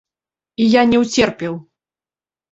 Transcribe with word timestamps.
І 0.63 0.69
я 0.75 0.81
не 0.93 1.01
ўцерпеў! 1.03 1.53